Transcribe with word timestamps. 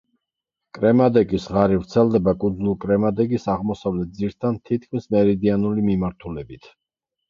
კერმადეკის 0.77 1.45
ღარი 1.57 1.77
ვრცელდება 1.83 2.35
კუნძულ 2.45 2.79
კერმადეკის 2.87 3.47
აღმოსავლეთ 3.59 4.19
ძირთან 4.25 4.61
თითქმის 4.69 5.11
მერიდიანული 5.19 5.91
მიმართულებით. 5.95 6.79